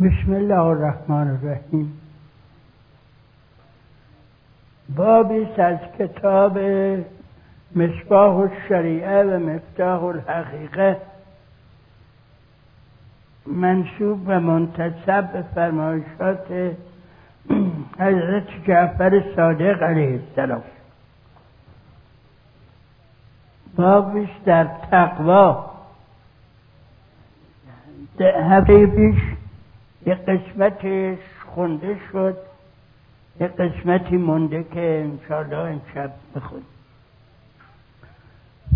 [0.00, 2.00] بسم الله الرحمن الرحیم.
[4.96, 6.58] بابی از کتاب
[7.76, 10.96] مصباح الشریعه و مفتاح الحقیقه.
[13.46, 16.74] منصوب و منتصب به فرمایشات
[17.98, 20.62] حضرت جعفر صادق علیه السلام.
[23.76, 25.70] بابش در تقوا
[28.20, 29.35] هفته
[30.06, 31.18] یه قسمتش
[31.54, 32.36] خونده شد.
[33.40, 36.62] یه قسمتی مونده که انشاءالله امشب بخون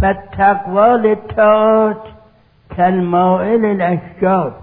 [0.03, 1.97] و تقوال تاعت
[2.77, 4.55] کالمائل الاشجار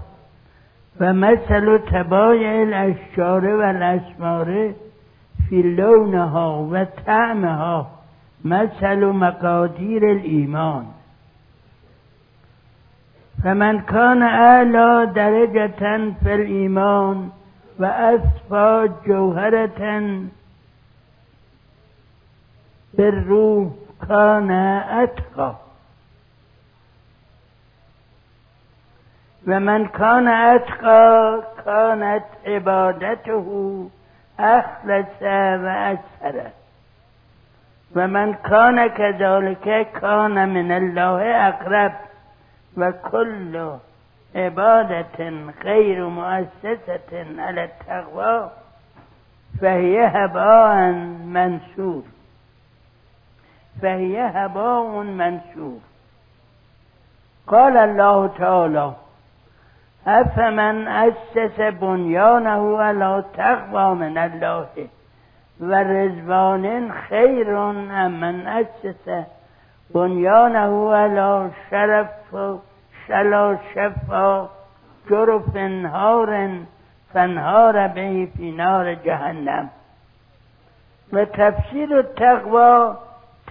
[1.00, 4.74] و مثل و تبایع الاشجار و الاسماره
[5.48, 7.86] فی لونها و طعمها
[8.44, 10.86] مثل و مقادیر الایمان.
[13.42, 17.30] فمن کان اعلا درجة فی الایمان
[17.80, 20.00] و اصفا جوهرة
[22.94, 23.68] بالروح
[24.08, 25.54] کان اتقا
[29.46, 33.86] و من کان اتقا کانت عبادته
[34.38, 35.22] اخلص
[35.62, 36.50] و اکثر
[37.96, 42.07] و من کان كذلك کان من الله اقرب.
[42.78, 43.78] و کل
[44.34, 45.30] عبادة
[45.64, 48.50] غیر مؤسسة على التقوى
[49.60, 50.92] فهي هباء
[51.24, 52.02] منصور
[53.82, 55.80] فهي هباء منصور
[57.46, 58.92] قال الله تعالى
[60.06, 64.68] أفمن أسس بنيانه على تقوى من الله
[65.60, 67.72] ورضوان خير
[68.08, 69.26] من أسس
[69.94, 72.36] بنيانه على شرف
[73.08, 74.48] شلا شفا
[75.10, 76.50] جرف نهار
[77.14, 79.70] فنهار به في نار جهنم.
[81.12, 82.94] و تفسیر التقوى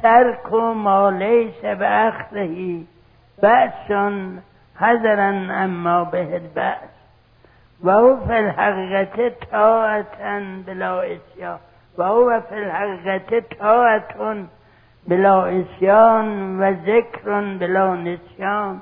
[0.03, 2.83] ترک ما لیس به اخذه
[3.41, 3.91] بأس
[4.75, 5.29] حذرا
[5.63, 6.89] اما به البأس.
[7.83, 11.59] و او فی الحقیقت طاعتا بلا اسیان
[11.97, 14.47] و او فی الحقیقت طاعتون
[15.07, 18.81] بلا اسیان و ذکر بلا نسیان.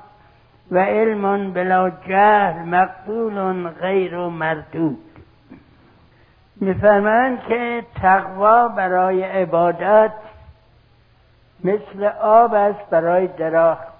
[0.70, 4.98] و علم بلا جهل مقبول غیر مردود.
[6.60, 10.12] میفرمایند که تقوا برای عبادت
[11.64, 13.96] مثل آب است برای درخت.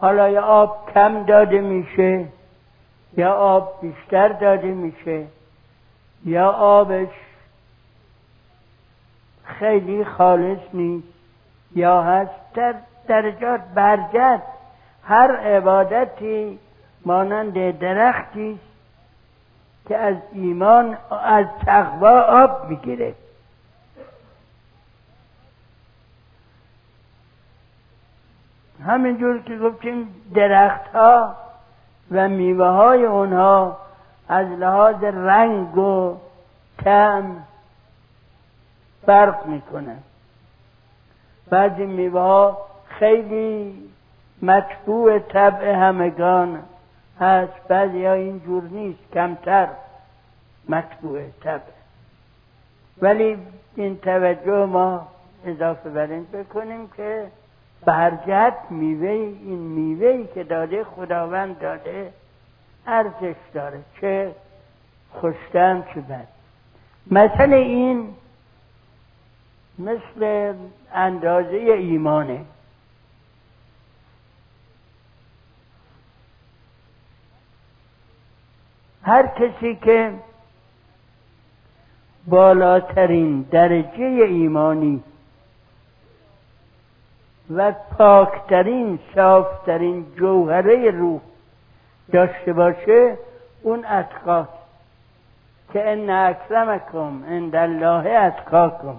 [0.00, 2.26] حالا یا آب کم داده میشه
[3.16, 5.26] یا آب بیشتر داده میشه
[6.24, 7.08] یا آبش
[9.44, 11.08] خیلی خالص نیست
[11.74, 12.74] یا هست در
[13.10, 14.42] درجات برجت.
[15.04, 16.58] هر عبادتی
[17.04, 18.58] مانند درختی
[19.88, 23.14] که از ایمان از تقوا آب می‌گیره.
[28.86, 31.34] همینجور که گفتیم درخت ها
[32.10, 33.76] و میوه های اونها
[34.28, 36.16] از لحاظ رنگ و
[36.84, 37.44] طعم
[39.06, 39.98] فرق می‌کنن
[41.50, 42.69] بعضی میوه ها
[43.00, 43.74] خیلی
[44.42, 46.62] مطبوع طبع همگان
[47.20, 47.68] هست.
[47.68, 49.68] بعضی ها اینجور نیست کمتر
[50.68, 51.60] مطبوع طبع.
[53.02, 53.38] ولی
[53.76, 55.08] این توجه ما
[55.46, 57.26] اضافه بر این بکنیم که
[57.84, 62.12] برجت میوه این میوه که داده خداوند داده
[62.86, 63.80] ارزش داره.
[64.00, 64.34] چه
[65.12, 66.28] خوشتم چه بد.
[67.10, 68.14] مثل این
[69.78, 70.54] مثل
[70.94, 72.40] اندازه ایمانه.
[79.02, 80.12] هر کسی که
[82.26, 85.02] بالاترین درجه ایمانی
[87.54, 91.20] و پاکترین صافترین جوهره روح
[92.12, 93.16] داشته باشه
[93.62, 94.60] اون اتقاست.
[95.72, 98.96] که ان اکرمکم عند الله اتقاکم.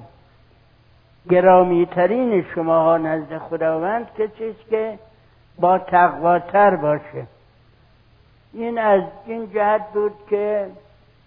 [1.29, 4.99] گرامیترین شماها نزد خداوند کسی که
[5.59, 7.27] با تقواتر باشه.
[8.53, 10.67] این از این جهت بود که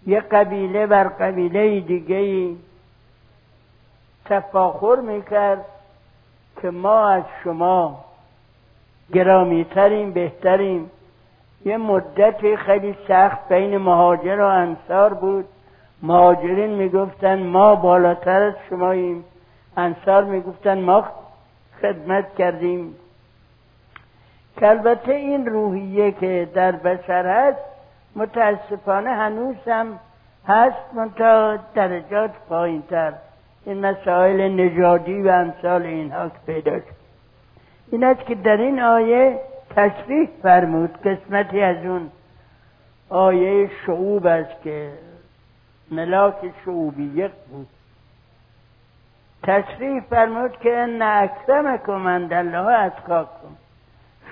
[0.07, 2.49] یه قبیله بر قبیله دیگه
[4.25, 5.65] تفاخر می‌کرد
[6.61, 8.05] که ما از شما
[9.13, 10.89] گرامیترین بهترین
[11.65, 15.45] یه مدت خیلی سخت بین مهاجر و انصار بود.
[16.01, 19.23] مهاجرین می‌گفتن ما بالاتر از شماییم.
[19.77, 21.05] انصار می‌گفتن ما
[21.81, 22.95] خدمت کردیم.
[24.57, 27.59] که البته این روحیه که در بشر هست
[28.15, 29.99] متاسفانه هنوز هم
[30.47, 33.13] هست منتها درجات پایین تر
[33.65, 36.95] این مسائل نژادی و امثال اینها که پیدا شد.
[37.91, 39.39] این است که در این آیه
[39.75, 42.11] تصریح فرمود قسمتی از اون
[43.09, 44.89] آیه شعوب است که
[45.91, 46.35] ملاک
[46.65, 47.67] شعوبیت بود.
[49.43, 53.55] تصریح فرمود که ان اکرمکم عند الله اتقاکم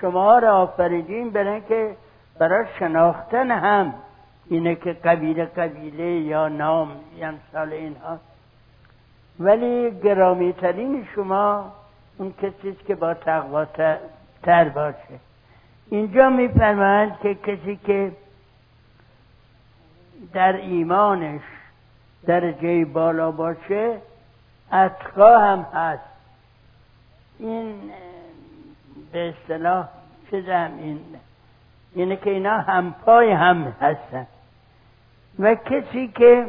[0.03, 1.33] شما را آفریدیم
[1.67, 1.95] که
[2.39, 3.93] برای شناختن هم
[4.49, 6.91] اینه که قبیله قبیله یا نام
[7.21, 8.17] امثال اینها.
[9.39, 11.71] ولی گرامی ترین شما
[12.17, 13.65] اون کسی که با تقوا
[14.43, 15.19] تر باشه.
[15.89, 18.11] اینجا میفرمایند که کسی که
[20.33, 21.41] در ایمانش
[22.25, 23.97] درجه بالا باشه
[24.73, 26.03] اتقا هم هست.
[27.39, 27.91] این
[29.13, 29.87] به اصطلاح
[30.31, 30.37] چه
[30.77, 30.99] این
[31.95, 34.27] اینه که اینا همپای هم هستن.
[35.39, 36.47] و کسی که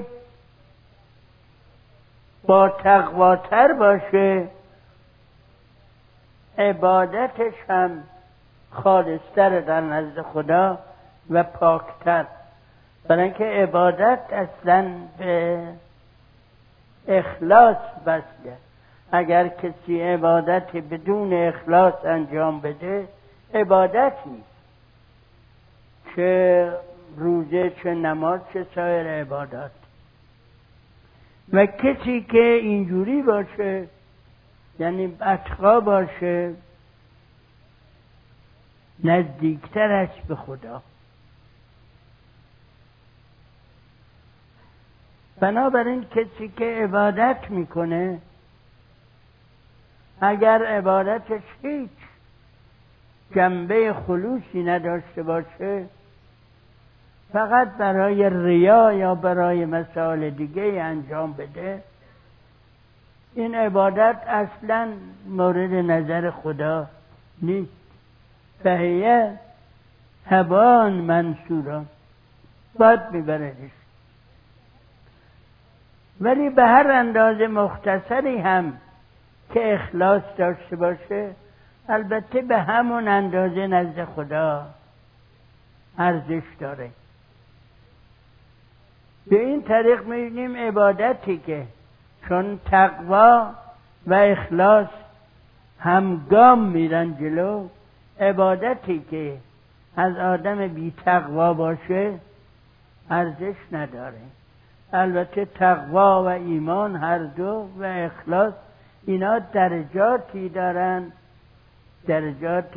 [2.46, 4.49] با تقواتر باشه
[6.58, 8.02] عبادتش هم
[8.70, 10.78] خالصتر در نزد خدا
[11.31, 12.26] و پاکتر.
[13.08, 15.62] برای اینکه عبادت اصلا به
[17.08, 17.76] اخلاص
[18.06, 18.63] بسته
[19.14, 23.08] اگر کسی عبادت بدون اخلاص انجام بده
[23.55, 24.55] عبادت نیست.
[26.16, 26.72] چه
[27.16, 29.70] روزه چه نماز چه سایر عبادات.
[31.52, 33.88] و کسی که اینجوری باشه
[34.78, 36.55] یعنی اتقا باشه
[39.05, 40.82] نزدیکتر است به خدا.
[45.40, 48.20] بنابراین کسی که عبادت می‌کنه
[50.20, 51.90] اگر عبادتش هیچ
[53.34, 55.84] جنبه خلوصی نداشته باشه
[57.32, 61.82] فقط برای ریا یا برای مسائل دیگه انجام بده
[63.34, 64.88] این عبادت اصلا
[65.26, 66.87] مورد نظر خدا
[67.43, 67.72] نیست.
[68.62, 69.38] فهیه
[70.26, 71.84] هبان منصورا
[72.78, 73.70] باید میبردش
[76.20, 78.72] ولی به هر اندازه مختصری هم
[79.52, 81.31] که اخلاص داشته باشه
[81.88, 84.67] البته به همون اندازه نزد خدا
[85.99, 86.91] ارزش داره.
[89.26, 91.67] به این طریق می‌بینیم عبادتی که
[92.29, 93.50] چون تقوا
[94.06, 94.88] و اخلاص
[95.81, 97.69] همگام میرن جلو
[98.20, 99.37] عبادتی که
[99.96, 102.12] از آدم بی تقوا باشه
[103.11, 104.20] ارزش نداره.
[104.93, 108.55] البته تقوا و ایمان هر دو و اخلاص
[109.06, 111.12] اینا درجاتی دارن.
[112.06, 112.76] درجات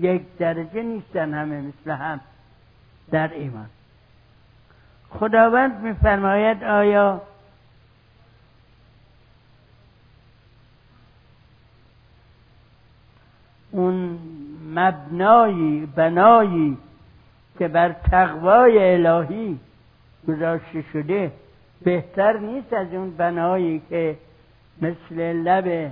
[0.00, 2.20] یک درجه نیستن همه مثل هم
[3.10, 3.66] در ایمان.
[5.10, 7.20] خداوند میفرماید آیا
[13.70, 14.18] اون
[14.74, 16.78] مبنایی بنایی
[17.58, 19.58] که بر تقوای الهی
[20.28, 21.32] گذاشته شده
[21.82, 24.16] بهتر نیست از اون بنایی که
[24.82, 25.90] مثل لب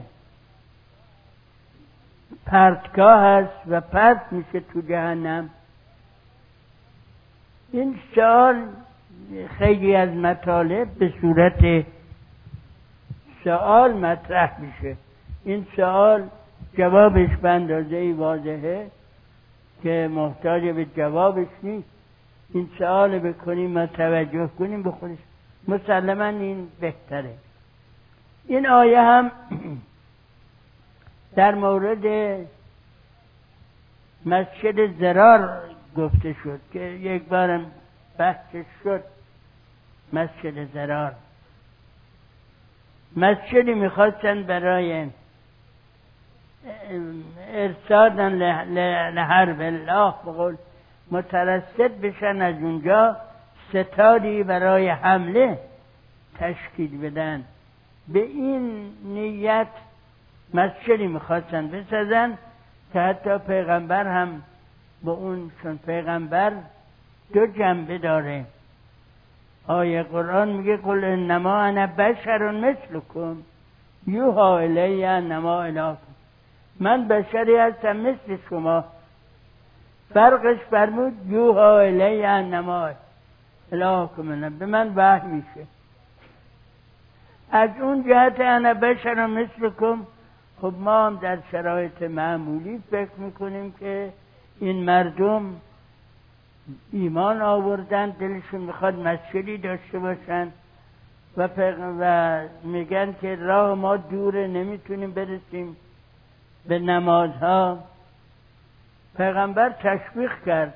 [2.46, 5.50] پرتگاه هست و پرت میشه تو جهنم.
[7.72, 8.62] این سال
[9.58, 11.86] خیلی از مطالب به صورت
[13.44, 14.96] سوال مطرح میشه.
[15.44, 16.29] این سوال
[16.79, 18.91] جوابش به اندازه واضحه
[19.82, 21.89] که محتاج به جوابش نیست.
[22.55, 25.19] این سوال بکنیم و توجه کنیم به خودش.
[25.69, 27.34] مسلما این بهتره.
[28.46, 29.31] این آیه هم
[31.37, 32.06] در مورد
[34.27, 35.63] مسجد زرار
[35.96, 37.70] گفته شد که یک بارم
[38.19, 39.03] بحث شد.
[40.13, 41.15] مسجد زرار.
[43.17, 45.06] مسجدی می‌خواستن برای
[47.53, 48.32] ارسادن
[49.11, 50.56] لحرب الله بقول
[51.11, 53.17] مترسد بشن از اونجا
[53.69, 55.58] ستادی برای حمله
[56.39, 57.44] تشکیل بدن.
[58.09, 59.67] به این نیت
[60.55, 62.39] مسجدی می‌خواستن بسازن
[62.93, 64.43] که حتی پیغمبر هم
[65.03, 66.53] با اون چون پیغمبر
[67.32, 68.44] دو جنبه داره.
[69.67, 73.37] آیه قرآن میگه قل انما انا بشر مثلکم.
[74.06, 76.13] یوها الی انما الهکم.
[76.81, 78.85] من بشری هستم مثل شما.
[80.15, 82.91] فرقش فرمود یوها الی انما
[83.73, 84.59] الهکم.
[84.59, 85.67] به من وحی میشه.
[87.53, 90.06] از اون جهت انا بشر مثلکم
[90.61, 94.13] خب ما هم در شرایط معمولی فکر می‌کنیم که
[94.61, 95.55] این مردم
[96.93, 100.49] ایمان آوردن دلشون می‌خواد مسجدی داشته باشن
[101.37, 101.49] و,
[102.01, 105.77] و میگن که راه ما دوره نمی‌تونیم برسیم
[106.69, 107.79] به نمازها.
[109.17, 110.75] پیغمبر تشویق کرد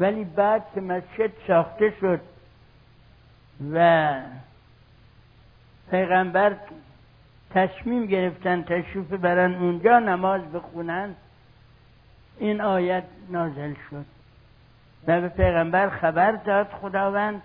[0.00, 2.20] ولی بعد که مسجد ساخته شد
[3.72, 4.12] و
[5.90, 6.56] پیغمبر
[7.50, 11.14] تصمیم گرفتن تشریف برن اونجا نماز بخونن.
[12.38, 14.04] این آیت نازل شد.
[15.06, 17.42] و به پیغمبر خبر داد خداوند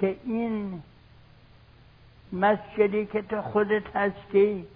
[0.00, 0.82] که این
[2.32, 4.66] مسجدی که تو خودت هستی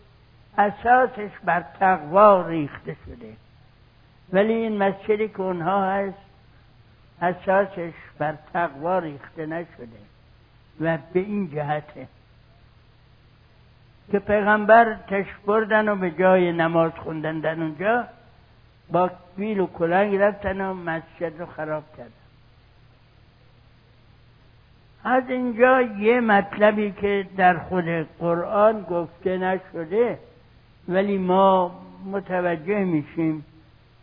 [0.58, 3.32] اساسش بر تقوا ریخته شده.
[4.32, 6.18] ولی این مسجدی که اونها هست
[7.22, 10.00] اساسش بر تقوا ریخته نشده
[10.80, 12.08] و به این جهته.
[14.12, 18.04] که پیغمبر تش بردن و به جای نماز خوندن در اونجا
[18.92, 22.10] با بیل و کلنگ رفتن و مسجد رو خراب کردن.
[25.04, 27.84] از اینجا یه مطلبی که در خود
[28.18, 30.18] قرآن گفته نشده
[30.88, 33.44] ولی ما متوجه میشیم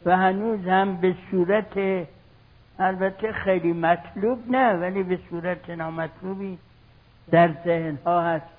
[0.06, 2.06] و هنوز هم به صورت
[2.80, 6.58] البته خیلی مطلوب نه ولی به صورت نامطلوبی
[7.32, 8.57] در ذهن ها هست.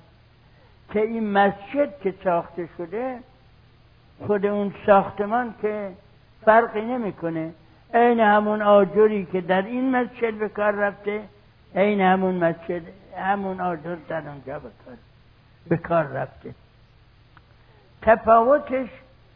[0.93, 3.19] که این مسجد که ساخته شده
[4.27, 5.91] خود اون ساختمان که
[6.45, 7.53] فرقی نمی‌کنه.
[7.93, 11.21] عین همون آجری که در این مسجد به کار رفته
[11.75, 12.81] عین همون مسجد
[13.17, 14.97] همون آجر در اونجا به کار
[15.69, 16.53] به کار رفته.
[18.01, 18.89] تفاوتش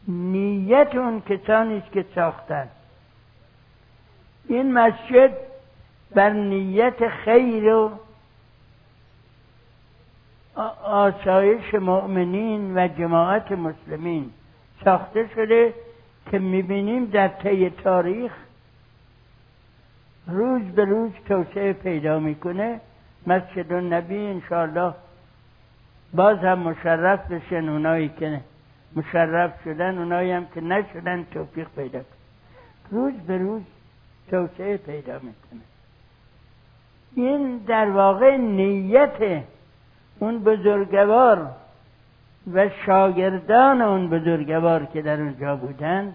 [0.08, 2.68] نیت اون کسانی است که ساختن.
[4.48, 5.30] این مسجد
[6.14, 7.90] بر نیت خیر و
[10.84, 14.30] آسایش مؤمنین و جماعت مسلمین
[14.84, 15.74] ساخته شده
[16.30, 18.32] که می‌بینیم در طی تاریخ
[20.26, 22.80] روز به روز توسعه پیدا می‌کنه.
[23.26, 24.94] مسجد النبی انشاءالله
[26.14, 28.40] باز هم مشرف بشن اونایی که
[28.96, 32.06] مشرف شدن اونایی هم که نشدن توفیق پیدا کن
[32.90, 33.62] روز به روز
[34.30, 35.60] توسعه پیدا می‌کنه.
[37.14, 39.42] این در واقع نیت
[40.18, 41.50] اون بزرگوار
[42.52, 46.14] و شاگردان اون بزرگوار که در اونجا بودند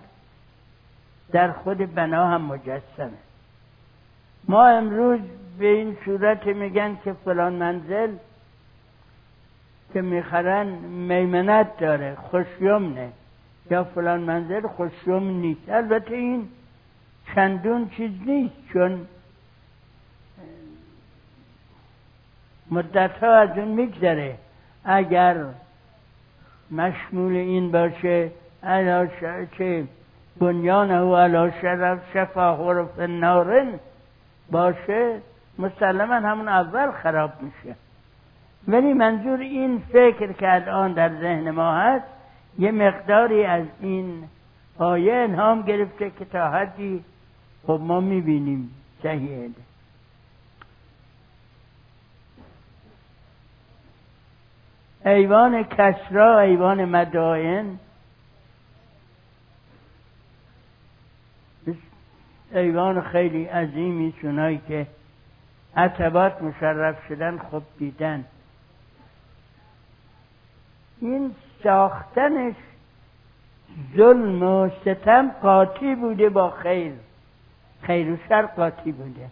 [1.32, 3.18] در خود بنا هم مجسمه.
[4.48, 5.20] ما امروز
[5.60, 8.12] به این صورت میگن که فلان منزل
[9.94, 13.10] که می‌خرن میمنت داره خوشیمنه
[13.72, 15.70] یا فلان منزل خوشیوم نیست.
[15.70, 16.50] البته این
[17.36, 19.08] چندون چیز نیست چون
[22.71, 24.35] مدت ها از اون میگذره.
[24.85, 25.45] اگر
[26.71, 28.31] مشمول این باشه
[28.63, 29.07] علا
[29.57, 29.83] چه
[30.39, 33.67] بنیان او علا شرف شفا حرف نارن
[34.51, 35.19] باشه
[35.59, 37.75] مسلما همون اول خراب میشه.
[38.67, 42.05] ولی منظور این فکر که الان در ذهن ما هست
[42.59, 44.23] یه مقداری از این
[44.77, 47.03] آیه انهام گرفته که تا حدی
[47.67, 48.71] خب ما می‌بینیم
[49.03, 49.49] صحیحه.
[55.10, 57.80] ایوان کسرا ایوان مدائن
[62.51, 64.88] ایوان خیلی عظیمی چونایی که
[65.78, 68.25] عتبات مشرف شدن خب دیدن.
[71.01, 72.56] این ساختنش
[73.98, 76.94] ظلم و ستم قاطی بوده با خیر.
[77.82, 79.30] خیر و شر قاطی بوده.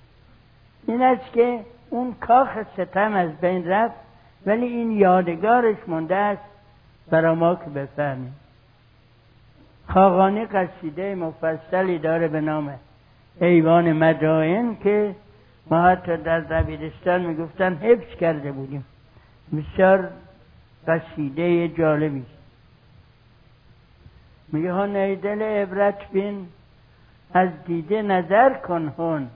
[0.88, 4.07] این است که اون کاخ ستم از بین رفت.
[4.48, 6.42] ولی این یادگارش مونده است
[7.10, 8.36] برای ما که بفهمیم.
[9.88, 12.74] خاقانی قصیده مفصلی داره به نام
[13.42, 15.16] ایوان مدائن که
[15.70, 18.86] ما حتی در دبیرستان می‌گفتن حفظ کرده بودیم.
[19.58, 20.10] بسیار
[20.88, 22.26] قصیده جالبی.
[24.52, 26.48] میگه ها دل عبرت بین
[27.34, 29.28] از دیده نظر کن هون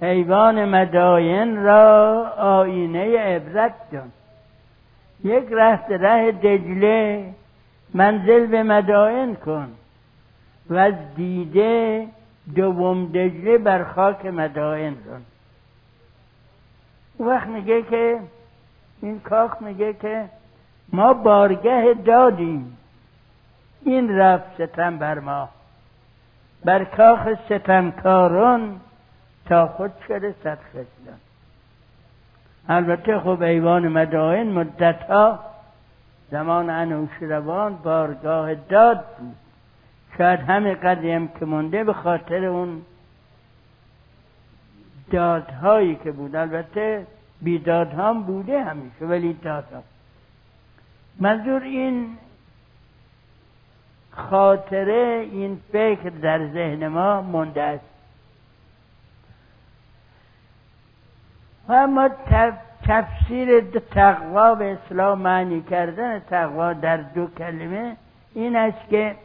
[0.00, 4.12] حیوان مداین را آینه عبرت دان.
[5.24, 7.34] یک رهت ره دجله
[7.94, 9.68] منزل به مدائن کن
[10.70, 12.06] و از دیده
[12.54, 15.22] دوم دجله بر خاک مدائن کن.
[17.20, 18.20] وقت میگه که
[19.02, 20.24] این کاخ میگه که
[20.92, 22.78] ما بارگه دادیم.
[23.82, 25.48] این رفت ستم بر ما.
[26.64, 28.80] بر کاخ ستمکاران
[29.46, 30.58] تا خود شده صد
[32.68, 35.38] البته خب ایوان مدائن مدت ها
[36.30, 39.36] زمان انوشیروان بارگاه داد بود.
[40.18, 42.82] شاید همین قدیم که مونده به خاطر اون
[45.10, 46.36] دادهایی که بود.
[46.36, 47.06] البته
[47.42, 49.64] بیداد هم بوده همیشه ولی داد
[51.20, 52.16] منظور این
[54.10, 57.95] خاطره این فکر در ذهن ما مونده است.
[61.68, 62.10] و اما
[62.86, 63.60] تفسیر
[63.94, 67.96] تقوا به اسلام معنی کردن تقوا در دو کلمه
[68.34, 69.16] این است که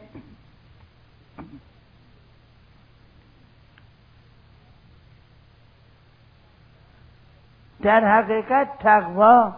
[7.82, 9.52] در حقیقت تقوا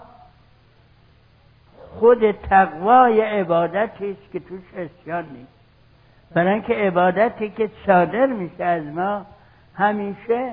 [1.98, 5.52] خود تقوای عبادتی است که توش اسیان نیست.
[6.34, 9.26] برای اینکه عبادتی که صادر میشه از ما
[9.74, 10.52] همیشه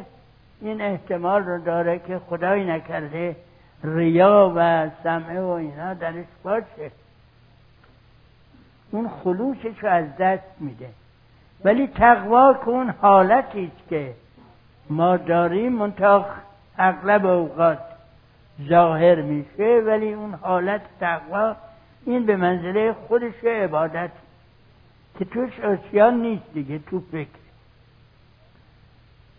[0.61, 3.35] این احتمال رو داره که خدایی نکرده
[3.83, 6.91] ریا و سمعه و اینا درش باشه.
[8.91, 10.89] اون خلوصش رو از دست میده.
[11.63, 14.13] ولی تقوا که اون حالتی است که
[14.89, 16.25] ما داریم منتها
[16.77, 17.79] اغلب اوقات
[18.69, 21.55] ظاهر میشه ولی اون حالت تقوا
[22.05, 24.11] این به منزله خودش عبادت
[25.19, 27.40] که توش اسیان نیست دیگه تو فکر.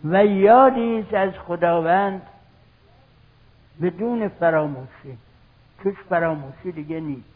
[0.04, 2.22] و یادی از خداوند
[3.82, 5.18] بدون فراموشی.
[5.82, 7.32] توش فراموشی دیگه نیست.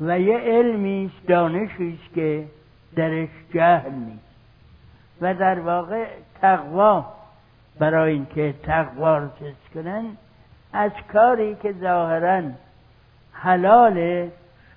[0.00, 2.44] و یه علمی است دانشی است که
[2.96, 4.32] درش جهل نیست.
[5.20, 6.06] و در واقع
[6.40, 7.06] تقوا
[7.78, 9.28] برای اینکه تقوا رو
[9.74, 10.04] کنن
[10.72, 12.42] از کاری که ظاهرا
[13.32, 14.32] حلاله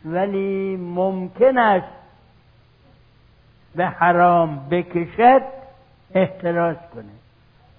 [0.05, 1.87] ولی ممکن است
[3.75, 5.41] به حرام بکشد
[6.15, 7.03] احتراز کنه.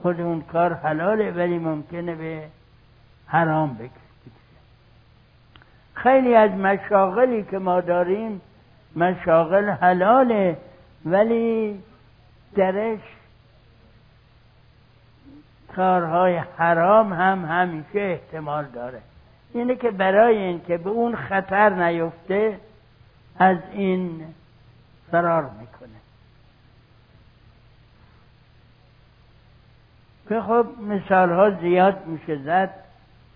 [0.03, 2.43] خود اون کار حلاله ولی ممکنه به
[3.27, 4.07] حرام بکشد
[5.95, 8.41] خیلی از مشاغلی که ما داریم
[8.97, 10.57] مشاغل حلاله
[11.05, 11.81] ولی
[12.55, 13.01] درش
[15.77, 18.99] کارهای حرام هم همیشه احتمال داره.
[19.55, 22.59] اینه که برای اینکه به اون خطر نیفته
[23.39, 24.25] از این
[25.11, 25.86] فرار می‌کنه.
[30.29, 32.71] که خب مثال ها زیاد میشه زد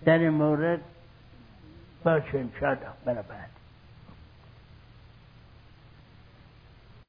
[0.05, 0.79] در مورد.
[2.05, 3.50] انشاءالله برای بعد